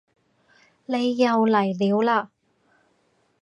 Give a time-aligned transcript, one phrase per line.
[0.87, 2.29] 你又嚟料嘞